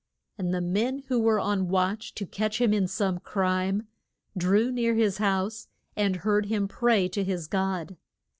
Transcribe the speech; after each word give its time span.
And 0.39 0.51
the 0.51 0.61
men 0.61 1.03
who 1.09 1.19
were 1.19 1.39
on 1.39 1.59
the 1.59 1.63
watch 1.65 2.15
to 2.15 2.25
catch 2.25 2.59
him 2.59 2.73
in 2.73 2.87
some 2.87 3.19
crime, 3.19 3.87
drew 4.35 4.71
near 4.71 4.95
his 4.95 5.19
house 5.19 5.67
and 5.95 6.15
heard 6.15 6.47
him 6.47 6.67
pray 6.67 7.07
to 7.09 7.23
his 7.23 7.45
God. 7.45 7.97